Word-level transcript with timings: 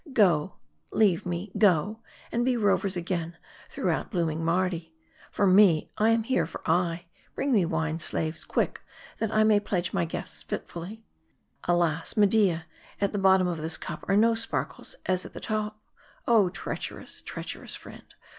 Go, 0.13 0.55
leave 0.91 1.27
me; 1.27 1.51
go, 1.55 1.99
and 2.31 2.43
be 2.43 2.57
rovers 2.57 2.95
again 2.97 3.37
throughout 3.69 4.09
blooming 4.09 4.43
Mardi. 4.43 4.95
For 5.31 5.45
me, 5.45 5.91
I 5.95 6.09
am 6.09 6.23
here 6.23 6.47
for 6.47 6.61
aye. 6.67 7.05
Bring 7.35 7.51
me 7.51 7.65
wine, 7.65 7.99
slaves! 7.99 8.43
quick! 8.43 8.81
that 9.19 9.31
I 9.31 9.43
may 9.43 9.59
pledge 9.59 9.93
my 9.93 10.05
guests 10.05 10.41
fitly. 10.41 11.05
Alas, 11.65 12.17
Media, 12.17 12.65
at 12.99 13.13
the 13.13 13.19
bottom 13.19 13.45
of 13.47 13.59
this 13.59 13.77
cup 13.77 14.03
are 14.09 14.17
no 14.17 14.33
sparkles 14.33 14.95
as 15.05 15.23
at 15.23 15.39
top. 15.43 15.79
Oh, 16.27 16.49
treacherous, 16.49 17.21
treacherous 17.21 17.75
friend 17.75 18.15